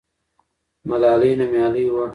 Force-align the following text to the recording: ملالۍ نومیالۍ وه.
ملالۍ 0.87 1.31
نومیالۍ 1.39 1.85
وه. 1.95 2.05